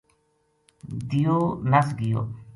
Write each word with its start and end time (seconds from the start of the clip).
دیو 1.09 1.37
نس 1.71 1.87
گیو 1.99 2.21